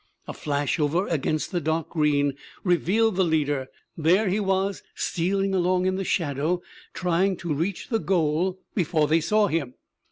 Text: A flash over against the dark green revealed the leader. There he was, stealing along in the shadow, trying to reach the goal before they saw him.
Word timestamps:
A 0.27 0.33
flash 0.33 0.79
over 0.79 1.07
against 1.09 1.51
the 1.51 1.61
dark 1.61 1.89
green 1.89 2.33
revealed 2.63 3.17
the 3.17 3.23
leader. 3.23 3.67
There 3.95 4.29
he 4.29 4.39
was, 4.39 4.81
stealing 4.95 5.53
along 5.53 5.85
in 5.85 5.95
the 5.95 6.03
shadow, 6.03 6.63
trying 6.95 7.37
to 7.37 7.53
reach 7.53 7.89
the 7.89 7.99
goal 7.99 8.57
before 8.73 9.07
they 9.07 9.21
saw 9.21 9.45
him. 9.45 9.75